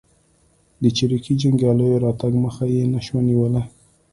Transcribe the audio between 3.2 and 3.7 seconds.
نیولای.